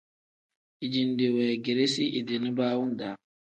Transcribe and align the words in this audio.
Dijinde 0.79 1.25
weegeresi 1.35 2.03
idi 2.19 2.35
nibaawu-daa. 2.39 3.15